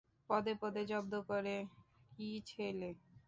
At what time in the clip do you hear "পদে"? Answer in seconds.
0.29-0.53, 0.61-0.81